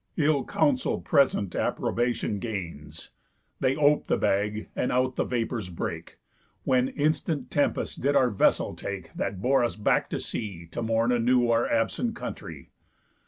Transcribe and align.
Ill 0.17 0.43
counsel 0.43 0.99
present 0.99 1.55
approbation 1.55 2.39
gains. 2.39 3.11
They 3.59 3.75
op'd 3.75 4.07
the 4.07 4.17
bag, 4.17 4.67
and 4.75 4.91
out 4.91 5.15
the 5.15 5.23
vapours 5.23 5.69
brake, 5.69 6.17
When 6.63 6.87
instant 6.87 7.51
tempest 7.51 8.01
did 8.01 8.15
our 8.15 8.31
vessel 8.31 8.73
take, 8.75 9.13
That 9.13 9.43
bore 9.43 9.63
us 9.63 9.75
back 9.75 10.09
to 10.09 10.19
sea, 10.19 10.65
to 10.71 10.81
mourn 10.81 11.11
anew 11.11 11.49
Our 11.51 11.69
absent 11.71 12.15
country. 12.15 12.71